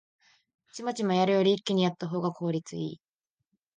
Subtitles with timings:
[0.73, 3.01] チマチマやるより一気にやったほうが効率いい